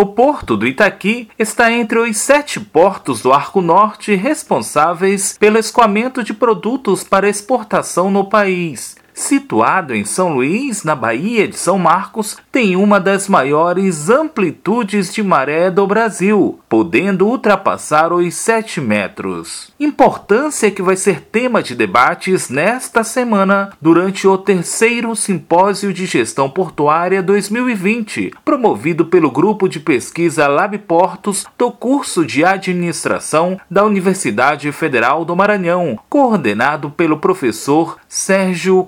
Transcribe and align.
O 0.00 0.06
porto 0.06 0.56
do 0.56 0.66
Itaqui 0.66 1.28
está 1.38 1.70
entre 1.70 1.98
os 1.98 2.16
sete 2.16 2.58
portos 2.58 3.20
do 3.20 3.34
Arco 3.34 3.60
Norte 3.60 4.14
responsáveis 4.14 5.36
pelo 5.38 5.58
escoamento 5.58 6.24
de 6.24 6.32
produtos 6.32 7.04
para 7.04 7.28
exportação 7.28 8.10
no 8.10 8.24
país 8.24 8.96
situado 9.20 9.94
em 9.94 10.04
São 10.04 10.34
Luís, 10.34 10.82
na 10.82 10.94
Baía 10.94 11.46
de 11.46 11.56
São 11.56 11.78
Marcos, 11.78 12.36
tem 12.50 12.74
uma 12.74 12.98
das 12.98 13.28
maiores 13.28 14.08
amplitudes 14.08 15.12
de 15.12 15.22
maré 15.22 15.70
do 15.70 15.86
Brasil, 15.86 16.58
podendo 16.68 17.26
ultrapassar 17.26 18.12
os 18.12 18.34
7 18.34 18.80
metros. 18.80 19.72
Importância 19.78 20.70
que 20.70 20.82
vai 20.82 20.96
ser 20.96 21.20
tema 21.20 21.62
de 21.62 21.74
debates 21.74 22.48
nesta 22.48 23.04
semana 23.04 23.70
durante 23.80 24.26
o 24.26 24.36
terceiro 24.38 25.14
Simpósio 25.14 25.92
de 25.92 26.06
Gestão 26.06 26.48
Portuária 26.48 27.22
2020, 27.22 28.32
promovido 28.44 29.04
pelo 29.04 29.30
grupo 29.30 29.68
de 29.68 29.78
pesquisa 29.78 30.48
Lab 30.48 30.76
Portos 30.78 31.44
do 31.58 31.70
curso 31.70 32.24
de 32.24 32.44
Administração 32.44 33.60
da 33.70 33.84
Universidade 33.84 34.70
Federal 34.72 35.24
do 35.24 35.36
Maranhão, 35.36 35.98
coordenado 36.08 36.90
pelo 36.90 37.18
professor 37.18 37.98
Sérgio 38.08 38.84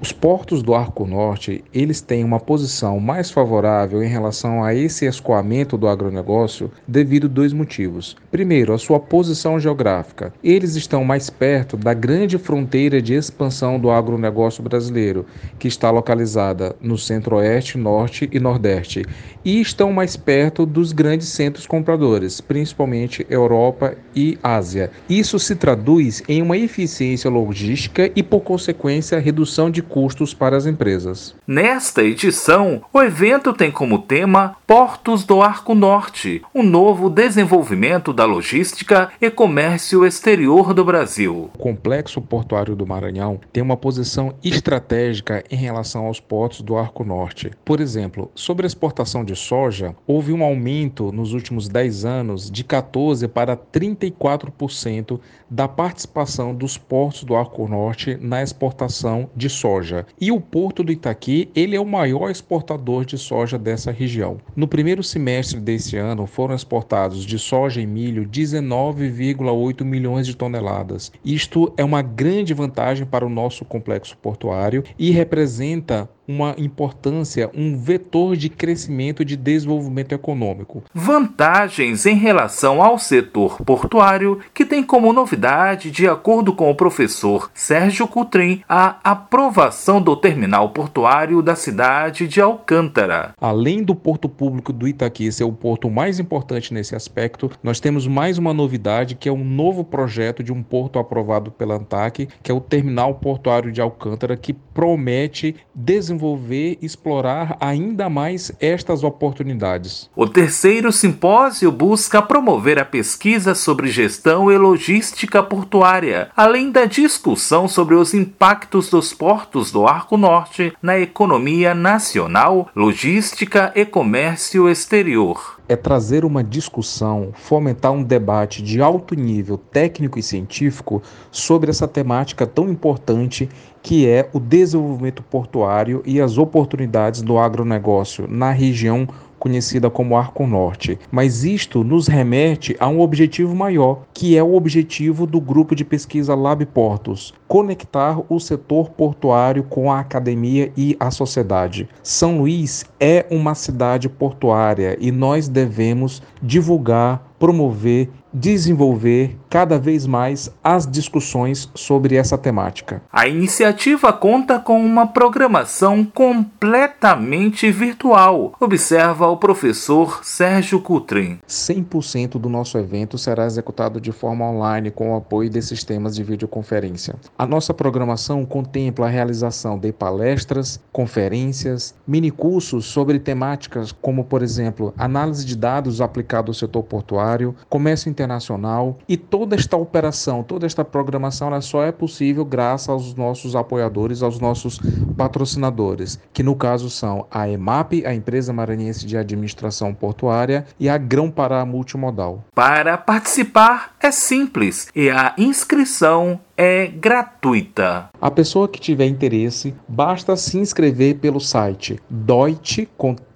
Os 0.00 0.12
portos 0.12 0.62
do 0.62 0.74
Arco 0.74 1.06
Norte, 1.06 1.64
eles 1.72 2.00
têm 2.00 2.24
uma 2.24 2.40
posição 2.40 2.98
mais 3.00 3.30
favorável 3.30 4.02
em 4.02 4.08
relação 4.08 4.62
a 4.62 4.74
esse 4.74 5.06
escoamento 5.06 5.78
do 5.78 5.88
agronegócio 5.88 6.70
devido 6.86 7.26
a 7.26 7.30
dois 7.30 7.52
motivos. 7.52 8.16
Primeiro, 8.30 8.72
a 8.72 8.78
sua 8.78 8.98
posição 8.98 9.58
geográfica. 9.58 10.32
Eles 10.42 10.76
estão 10.76 11.04
mais 11.04 11.30
perto 11.30 11.76
da 11.76 11.94
grande 11.94 12.38
fronteira 12.38 13.00
de 13.00 13.14
expansão 13.14 13.78
do 13.78 13.90
agronegócio 13.90 14.62
brasileiro, 14.62 15.24
que 15.58 15.68
está 15.68 15.90
localizada 15.90 16.74
no 16.80 16.98
centro-oeste, 16.98 17.78
norte 17.78 18.28
e 18.32 18.40
nordeste, 18.40 19.04
e 19.44 19.60
estão 19.60 19.92
mais 19.92 20.16
perto 20.16 20.66
dos 20.66 20.92
grandes 20.92 21.28
centros 21.28 21.66
compradores, 21.66 22.40
principalmente 22.40 23.26
Europa 23.30 23.96
e 24.14 24.38
Ásia. 24.42 24.90
Isso 25.08 25.38
se 25.38 25.54
traduz 25.54 26.22
em 26.28 26.42
uma 26.42 26.56
eficiência 26.56 27.30
logística 27.30 28.10
e 28.14 28.22
por 28.22 28.40
consequência, 28.40 29.18
redução 29.18 29.35
de 29.70 29.82
custos 29.82 30.32
para 30.32 30.56
as 30.56 30.66
empresas. 30.66 31.34
Nesta 31.46 32.02
edição, 32.02 32.82
o 32.92 33.02
evento 33.02 33.52
tem 33.52 33.70
como 33.70 33.98
tema 33.98 34.56
Portos 34.66 35.24
do 35.24 35.42
Arco 35.42 35.74
Norte, 35.74 36.42
o 36.54 36.60
um 36.60 36.62
novo 36.62 37.10
desenvolvimento 37.10 38.12
da 38.12 38.24
logística 38.24 39.10
e 39.20 39.30
comércio 39.30 40.04
exterior 40.04 40.72
do 40.72 40.84
Brasil. 40.84 41.50
O 41.54 41.58
complexo 41.58 42.20
portuário 42.20 42.74
do 42.74 42.86
Maranhão 42.86 43.40
tem 43.52 43.62
uma 43.62 43.76
posição 43.76 44.34
estratégica 44.42 45.44
em 45.50 45.56
relação 45.56 46.06
aos 46.06 46.20
portos 46.20 46.60
do 46.60 46.76
Arco 46.76 47.04
Norte. 47.04 47.50
Por 47.64 47.80
exemplo, 47.80 48.30
sobre 48.34 48.66
a 48.66 48.68
exportação 48.68 49.24
de 49.24 49.34
soja, 49.36 49.94
houve 50.06 50.32
um 50.32 50.42
aumento 50.42 51.12
nos 51.12 51.32
últimos 51.32 51.68
10 51.68 52.04
anos 52.04 52.50
de 52.50 52.64
14 52.64 53.28
para 53.28 53.56
34% 53.56 55.20
da 55.48 55.68
participação 55.68 56.54
dos 56.54 56.76
portos 56.76 57.24
do 57.24 57.36
Arco 57.36 57.66
Norte 57.68 58.18
na 58.20 58.42
exportação 58.42 59.25
de 59.34 59.48
soja. 59.48 60.06
E 60.20 60.30
o 60.30 60.40
porto 60.40 60.82
do 60.82 60.92
Itaqui, 60.92 61.50
ele 61.54 61.76
é 61.76 61.80
o 61.80 61.86
maior 61.86 62.30
exportador 62.30 63.04
de 63.04 63.18
soja 63.18 63.58
dessa 63.58 63.90
região. 63.90 64.38
No 64.54 64.68
primeiro 64.68 65.02
semestre 65.02 65.60
deste 65.60 65.96
ano, 65.96 66.26
foram 66.26 66.54
exportados 66.54 67.24
de 67.24 67.38
soja 67.38 67.80
e 67.80 67.86
milho 67.86 68.26
19,8 68.28 69.84
milhões 69.84 70.26
de 70.26 70.36
toneladas. 70.36 71.12
Isto 71.24 71.72
é 71.76 71.84
uma 71.84 72.02
grande 72.02 72.54
vantagem 72.54 73.06
para 73.06 73.26
o 73.26 73.30
nosso 73.30 73.64
complexo 73.64 74.16
portuário 74.18 74.84
e 74.98 75.10
representa 75.10 76.08
uma 76.26 76.54
importância, 76.58 77.50
um 77.54 77.76
vetor 77.76 78.36
de 78.36 78.48
crescimento 78.48 79.22
e 79.22 79.24
de 79.24 79.36
desenvolvimento 79.36 80.12
econômico. 80.12 80.82
Vantagens 80.92 82.06
em 82.06 82.16
relação 82.16 82.82
ao 82.82 82.98
setor 82.98 83.62
portuário, 83.62 84.40
que 84.52 84.64
tem 84.64 84.82
como 84.82 85.12
novidade, 85.12 85.90
de 85.90 86.08
acordo 86.08 86.52
com 86.52 86.70
o 86.70 86.74
professor 86.74 87.50
Sérgio 87.54 88.08
Coutrin, 88.08 88.62
a 88.68 88.98
aprovação 89.04 90.00
do 90.00 90.16
terminal 90.16 90.70
portuário 90.70 91.42
da 91.42 91.54
cidade 91.54 92.26
de 92.26 92.40
Alcântara. 92.40 93.34
Além 93.40 93.82
do 93.82 93.94
porto 93.94 94.28
público 94.28 94.72
do 94.72 94.88
Itaqui 94.88 95.30
ser 95.30 95.44
o 95.44 95.52
porto 95.52 95.90
mais 95.90 96.18
importante 96.18 96.74
nesse 96.74 96.94
aspecto, 96.96 97.50
nós 97.62 97.80
temos 97.80 98.06
mais 98.06 98.38
uma 98.38 98.52
novidade 98.52 99.14
que 99.14 99.28
é 99.28 99.32
um 99.32 99.44
novo 99.44 99.84
projeto 99.84 100.42
de 100.42 100.52
um 100.52 100.62
porto 100.62 100.98
aprovado 100.98 101.50
pela 101.50 101.76
ANTAC, 101.76 102.28
que 102.42 102.50
é 102.50 102.54
o 102.54 102.60
terminal 102.60 103.14
portuário 103.14 103.70
de 103.70 103.80
Alcântara, 103.80 104.36
que 104.36 104.52
promete 104.52 105.54
desenvolver 105.74 106.15
desenvolver 106.16 106.78
e 106.80 106.86
explorar 106.86 107.56
ainda 107.60 108.08
mais 108.08 108.50
estas 108.58 109.04
oportunidades. 109.04 110.10
O 110.16 110.26
terceiro 110.26 110.90
simpósio 110.90 111.70
busca 111.70 112.22
promover 112.22 112.78
a 112.78 112.84
pesquisa 112.84 113.54
sobre 113.54 113.88
gestão 113.88 114.50
e 114.50 114.56
logística 114.56 115.42
portuária, 115.42 116.30
além 116.34 116.70
da 116.70 116.86
discussão 116.86 117.68
sobre 117.68 117.94
os 117.94 118.14
impactos 118.14 118.88
dos 118.88 119.12
portos 119.12 119.70
do 119.70 119.86
Arco 119.86 120.16
Norte 120.16 120.72
na 120.82 120.98
economia 120.98 121.74
nacional, 121.74 122.68
logística 122.74 123.72
e 123.74 123.84
comércio 123.84 124.68
exterior 124.68 125.56
é 125.68 125.74
trazer 125.74 126.24
uma 126.24 126.44
discussão, 126.44 127.30
fomentar 127.34 127.92
um 127.92 128.02
debate 128.02 128.62
de 128.62 128.80
alto 128.80 129.14
nível 129.14 129.58
técnico 129.58 130.18
e 130.18 130.22
científico 130.22 131.02
sobre 131.30 131.70
essa 131.70 131.88
temática 131.88 132.46
tão 132.46 132.68
importante 132.68 133.48
que 133.86 134.04
é 134.04 134.28
o 134.32 134.40
desenvolvimento 134.40 135.22
portuário 135.22 136.02
e 136.04 136.20
as 136.20 136.38
oportunidades 136.38 137.22
do 137.22 137.38
agronegócio 137.38 138.26
na 138.28 138.50
região 138.50 139.06
conhecida 139.38 139.88
como 139.88 140.16
Arco 140.16 140.44
Norte. 140.44 140.98
Mas 141.08 141.44
isto 141.44 141.84
nos 141.84 142.08
remete 142.08 142.76
a 142.80 142.88
um 142.88 143.00
objetivo 143.00 143.54
maior, 143.54 144.00
que 144.12 144.36
é 144.36 144.42
o 144.42 144.56
objetivo 144.56 145.24
do 145.24 145.40
grupo 145.40 145.72
de 145.72 145.84
pesquisa 145.84 146.34
Lab 146.34 146.66
Portos, 146.66 147.32
conectar 147.46 148.20
o 148.28 148.40
setor 148.40 148.90
portuário 148.90 149.62
com 149.62 149.92
a 149.92 150.00
academia 150.00 150.72
e 150.76 150.96
a 150.98 151.12
sociedade. 151.12 151.88
São 152.02 152.38
Luís 152.38 152.84
é 152.98 153.24
uma 153.30 153.54
cidade 153.54 154.08
portuária 154.08 154.96
e 155.00 155.12
nós 155.12 155.46
devemos 155.46 156.20
divulgar, 156.42 157.24
promover 157.38 158.10
desenvolver 158.36 159.34
cada 159.48 159.78
vez 159.78 160.06
mais 160.06 160.50
as 160.62 160.86
discussões 160.86 161.70
sobre 161.74 162.16
essa 162.16 162.36
temática. 162.36 163.00
A 163.10 163.26
iniciativa 163.26 164.12
conta 164.12 164.58
com 164.58 164.78
uma 164.78 165.06
programação 165.06 166.04
completamente 166.04 167.70
virtual, 167.70 168.52
observa 168.60 169.26
o 169.28 169.38
professor 169.38 170.22
Sérgio 170.22 170.82
Cutrin. 170.82 171.38
100% 171.48 172.32
do 172.32 172.50
nosso 172.50 172.76
evento 172.76 173.16
será 173.16 173.46
executado 173.46 173.98
de 173.98 174.12
forma 174.12 174.44
online 174.44 174.90
com 174.90 175.12
o 175.12 175.16
apoio 175.16 175.48
de 175.48 175.62
sistemas 175.62 176.14
de 176.14 176.22
videoconferência. 176.22 177.14
A 177.38 177.46
nossa 177.46 177.72
programação 177.72 178.44
contempla 178.44 179.06
a 179.06 179.10
realização 179.10 179.78
de 179.78 179.92
palestras, 179.92 180.78
conferências, 180.92 181.94
minicursos 182.06 182.84
sobre 182.84 183.18
temáticas 183.18 183.92
como, 183.92 184.24
por 184.24 184.42
exemplo, 184.42 184.92
análise 184.98 185.46
de 185.46 185.56
dados 185.56 186.02
aplicado 186.02 186.50
ao 186.50 186.54
setor 186.54 186.82
portuário, 186.82 187.54
comércio 187.70 188.10
internacional 188.10 188.25
internacional 188.26 188.98
e 189.08 189.16
toda 189.16 189.54
esta 189.54 189.76
operação, 189.76 190.42
toda 190.42 190.66
esta 190.66 190.84
programação, 190.84 191.48
ela 191.48 191.60
só 191.60 191.82
é 191.84 191.92
possível 191.92 192.44
graças 192.44 192.88
aos 192.88 193.14
nossos 193.14 193.54
apoiadores, 193.54 194.22
aos 194.22 194.38
nossos 194.40 194.80
patrocinadores, 195.16 196.18
que 196.32 196.42
no 196.42 196.56
caso 196.56 196.90
são 196.90 197.26
a 197.30 197.48
EMAP, 197.48 198.04
a 198.04 198.14
Empresa 198.14 198.52
Maranhense 198.52 199.06
de 199.06 199.16
Administração 199.16 199.94
Portuária, 199.94 200.66
e 200.78 200.88
a 200.88 200.98
Grão 200.98 201.30
Pará 201.30 201.64
Multimodal. 201.64 202.44
Para 202.54 202.98
participar 202.98 203.94
é 204.00 204.10
simples 204.10 204.88
e 204.94 205.08
a 205.08 205.34
inscrição 205.38 206.40
é 206.56 206.86
gratuita. 206.86 208.08
A 208.20 208.30
pessoa 208.30 208.68
que 208.68 208.80
tiver 208.80 209.06
interesse, 209.06 209.74
basta 209.86 210.36
se 210.36 210.58
inscrever 210.58 211.16
pelo 211.16 211.38
site 211.38 212.00
Deutsche 212.08 212.88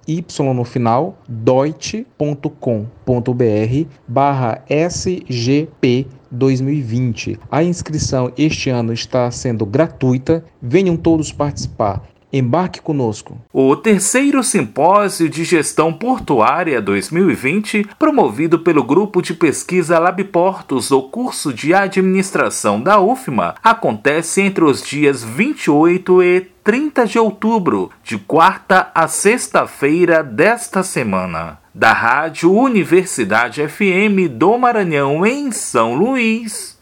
y 0.07 0.23
no 0.39 0.63
final, 0.63 1.17
deutsche.com.br 1.27 3.87
barra 4.07 4.63
SGP 4.67 6.07
2020. 6.31 7.39
A 7.49 7.63
inscrição 7.63 8.31
este 8.37 8.69
ano 8.69 8.93
está 8.93 9.29
sendo 9.31 9.65
gratuita. 9.65 10.45
Venham 10.61 10.95
todos 10.95 11.31
participar. 11.31 12.03
Embarque 12.33 12.81
conosco. 12.81 13.37
O 13.51 13.75
terceiro 13.75 14.41
simpósio 14.41 15.29
de 15.29 15.43
gestão 15.43 15.91
portuária 15.91 16.81
2020, 16.81 17.85
promovido 17.99 18.59
pelo 18.59 18.85
grupo 18.85 19.21
de 19.21 19.33
pesquisa 19.33 19.99
Labportos 19.99 20.87
do 20.87 21.01
curso 21.01 21.53
de 21.53 21.73
administração 21.73 22.79
da 22.79 23.01
UFMA, 23.01 23.55
acontece 23.61 24.41
entre 24.41 24.63
os 24.63 24.81
dias 24.81 25.21
28 25.21 26.23
e 26.23 26.50
30 26.63 27.07
de 27.07 27.17
outubro, 27.17 27.89
de 28.03 28.19
quarta 28.19 28.91
a 28.93 29.07
sexta-feira 29.07 30.23
desta 30.23 30.83
semana. 30.83 31.59
Da 31.73 31.91
Rádio 31.91 32.53
Universidade 32.53 33.67
FM 33.67 34.29
do 34.29 34.57
Maranhão, 34.59 35.25
em 35.25 35.51
São 35.51 35.95
Luís, 35.95 36.79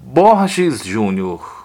Borges 0.00 0.84
Júnior. 0.84 1.59